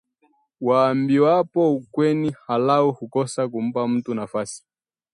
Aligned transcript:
Waambiwapo 0.67 1.61
ukweli 1.75 2.29
aghalabu 2.33 2.91
hukosa 2.91 3.41
kumpa 3.51 3.87
mtu 3.87 4.13
nafasi 4.13 4.63